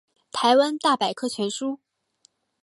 [0.31, 1.79] 台湾大百科全书